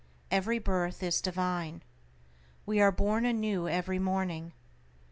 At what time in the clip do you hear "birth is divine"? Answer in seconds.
0.57-1.83